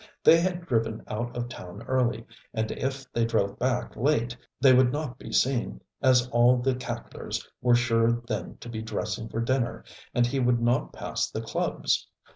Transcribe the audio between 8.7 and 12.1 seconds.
dressing for dinner, and he would not pass the Clubs.